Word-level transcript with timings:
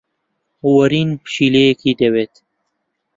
وەرین 0.73 1.09
پشیلەیەکی 1.23 1.93
دەوێت. 2.01 2.35